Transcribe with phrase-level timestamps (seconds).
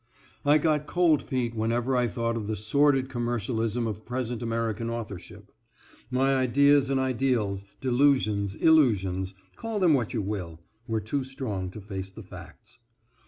[0.43, 5.51] I got cold feet whenever I thought of the sordid commercialism of present American authorship.
[6.09, 11.81] My ideas and ideals, delusions, illusions, call them what you will, were too strong to
[11.81, 12.79] face the facts.